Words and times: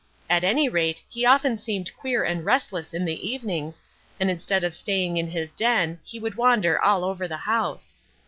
At 0.31 0.43
any 0.43 0.67
rate 0.67 1.03
he 1.07 1.27
often 1.27 1.59
seemed 1.59 1.95
queer 1.95 2.23
and 2.23 2.43
restless 2.43 2.91
in 2.91 3.05
the 3.05 3.29
evenings, 3.29 3.83
and 4.19 4.31
instead 4.31 4.63
of 4.63 4.73
staying 4.73 5.17
in 5.17 5.27
his 5.29 5.51
den 5.51 5.99
he 6.03 6.19
would 6.19 6.33
wander 6.33 6.81
all 6.81 7.03
over 7.05 7.27
the 7.27 7.37
house. 7.37 7.97